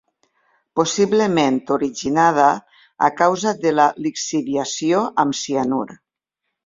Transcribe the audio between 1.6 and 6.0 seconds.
originada a causa de la lixiviació amb cianur.